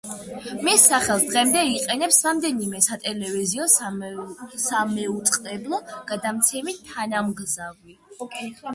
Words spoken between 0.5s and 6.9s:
მის სახელს დღემდე იყენებს რამდენიმე სატელევიზიო სამაუწყებლო გადამცემი